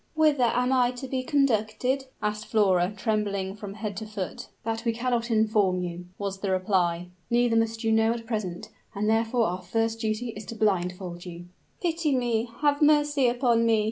"Whither 0.15 0.45
am 0.45 0.73
I 0.73 0.89
to 0.93 1.07
be 1.07 1.21
conducted?" 1.21 2.05
asked 2.23 2.47
Flora, 2.47 2.91
trembling 2.97 3.55
from 3.55 3.75
head 3.75 3.95
to 3.97 4.07
foot. 4.07 4.47
"That 4.63 4.83
we 4.83 4.93
cannot 4.93 5.29
inform 5.29 5.83
you," 5.83 6.05
was 6.17 6.39
the 6.39 6.49
reply. 6.49 7.09
"Neither 7.29 7.55
must 7.55 7.83
you 7.83 7.91
know 7.91 8.11
at 8.11 8.25
present; 8.25 8.69
and 8.95 9.07
therefore 9.07 9.45
our 9.45 9.61
first 9.61 9.99
duty 9.99 10.29
is 10.29 10.45
to 10.47 10.55
blindfold 10.55 11.23
you." 11.27 11.49
"Pity 11.83 12.15
me 12.15 12.49
have 12.61 12.81
mercy 12.81 13.27
upon 13.27 13.63
me!" 13.63 13.79